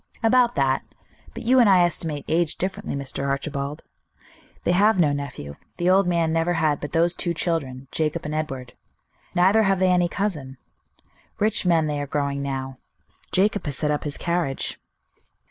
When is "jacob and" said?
7.91-8.33